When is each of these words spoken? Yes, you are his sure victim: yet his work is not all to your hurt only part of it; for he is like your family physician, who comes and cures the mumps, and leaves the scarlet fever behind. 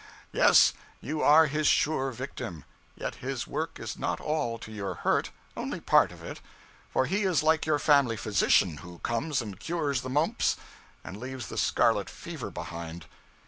Yes, 0.31 0.73
you 0.99 1.21
are 1.21 1.45
his 1.45 1.67
sure 1.67 2.09
victim: 2.11 2.65
yet 2.95 3.13
his 3.21 3.45
work 3.45 3.79
is 3.79 3.99
not 3.99 4.19
all 4.19 4.57
to 4.57 4.71
your 4.71 4.95
hurt 4.95 5.29
only 5.55 5.79
part 5.79 6.11
of 6.11 6.23
it; 6.23 6.41
for 6.91 7.05
he 7.05 7.21
is 7.21 7.43
like 7.43 7.67
your 7.67 7.77
family 7.77 8.17
physician, 8.17 8.77
who 8.77 8.97
comes 9.03 9.43
and 9.43 9.59
cures 9.59 10.01
the 10.01 10.09
mumps, 10.09 10.57
and 11.03 11.17
leaves 11.17 11.49
the 11.49 11.55
scarlet 11.59 12.09
fever 12.09 12.49
behind. 12.49 13.05